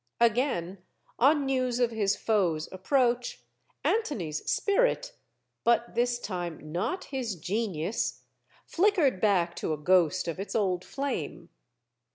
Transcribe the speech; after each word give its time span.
Again, 0.19 0.79
on 1.19 1.45
news 1.45 1.79
of 1.79 1.91
his 1.91 2.15
foes* 2.15 2.67
approach, 2.71 3.43
Antony's 3.83 4.43
spirit 4.49 5.13
but 5.63 5.93
this 5.93 6.17
time 6.17 6.71
not 6.71 7.03
his 7.03 7.35
genius 7.35 8.23
flickered 8.65 9.21
back 9.21 9.55
to 9.57 9.73
a 9.73 9.77
ghost 9.77 10.27
of 10.27 10.39
its 10.39 10.55
old 10.55 10.83
flame. 10.83 11.49